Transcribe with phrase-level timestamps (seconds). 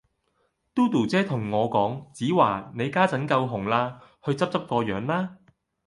[0.75, 5.37] Dodo 姐同我講：子華，你家陣夠紅啦，去執執個樣啦